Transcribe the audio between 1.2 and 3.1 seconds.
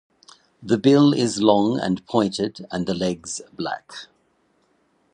long and pointed and the